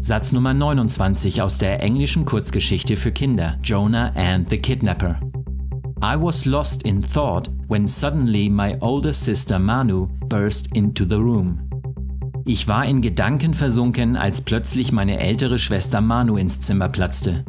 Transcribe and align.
Satz 0.00 0.32
Nummer 0.32 0.54
29 0.54 1.42
aus 1.42 1.58
der 1.58 1.82
englischen 1.82 2.24
Kurzgeschichte 2.24 2.96
für 2.96 3.10
Kinder 3.10 3.58
Jonah 3.64 4.12
and 4.14 4.48
the 4.48 4.56
Kidnapper. 4.56 5.20
I 6.00 6.14
was 6.16 6.44
lost 6.44 6.84
in 6.84 7.02
thought 7.02 7.48
when 7.68 7.88
suddenly 7.88 8.48
my 8.48 8.76
older 8.80 9.12
sister 9.12 9.58
Manu 9.58 10.06
burst 10.28 10.74
into 10.76 11.04
the 11.04 11.16
room. 11.16 11.68
Ich 12.46 12.68
war 12.68 12.86
in 12.86 13.02
Gedanken 13.02 13.52
versunken, 13.52 14.16
als 14.16 14.40
plötzlich 14.40 14.92
meine 14.92 15.18
ältere 15.18 15.58
Schwester 15.58 16.00
Manu 16.00 16.36
ins 16.36 16.60
Zimmer 16.60 16.88
platzte. 16.88 17.44